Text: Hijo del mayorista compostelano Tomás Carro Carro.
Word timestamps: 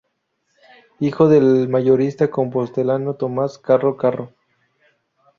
Hijo 0.99 1.29
del 1.29 1.69
mayorista 1.69 2.31
compostelano 2.31 3.13
Tomás 3.17 3.59
Carro 3.59 3.97
Carro. 3.97 4.33